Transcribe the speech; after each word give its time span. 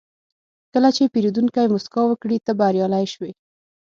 کله 0.73 0.89
چې 0.95 1.11
پیرودونکی 1.13 1.65
موسکا 1.73 2.01
وکړي، 2.07 2.37
ته 2.45 2.51
بریالی 2.59 3.05
شوې. 3.13 3.31